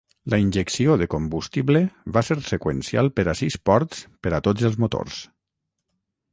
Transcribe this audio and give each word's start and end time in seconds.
La 0.33 0.37
injecció 0.43 0.95
de 1.01 1.07
combustible 1.15 1.83
va 2.17 2.25
ser 2.31 2.39
seqüencial 2.49 3.11
per 3.19 3.27
a 3.29 3.37
sis 3.43 3.61
ports 3.71 4.03
per 4.25 4.35
a 4.39 4.43
tots 4.51 4.69
els 4.71 4.83
motors. 4.87 5.23